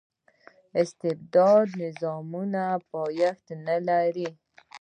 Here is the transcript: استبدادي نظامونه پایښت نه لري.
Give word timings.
استبدادي 0.81 1.71
نظامونه 1.83 2.63
پایښت 2.91 3.45
نه 3.67 3.77
لري. 3.87 4.29